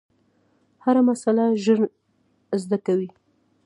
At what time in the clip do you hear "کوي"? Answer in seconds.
2.85-3.09